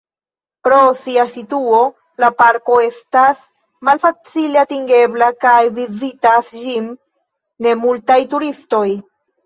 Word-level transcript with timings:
Pro 0.67 0.77
sia 1.01 1.25
situo 1.33 1.81
la 2.23 2.29
parko 2.39 2.79
estas 2.87 3.45
malfacile 3.91 4.65
atingebla 4.65 5.31
kaj 5.49 5.57
vizitas 5.79 6.53
ĝin 6.59 6.93
ne 7.69 7.81
multaj 7.87 8.23
turistoj. 8.37 8.87